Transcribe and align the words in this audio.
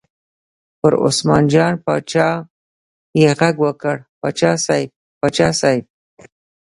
پر 0.79 0.93
عثمان 1.05 1.43
جان 1.51 1.73
باچا 1.83 2.27
یې 3.19 3.29
غږ 3.39 3.55
وکړ: 3.65 3.95
باچا 4.21 4.51
صاحب، 4.65 4.89
باچا 5.19 5.47
صاحب. 5.59 5.83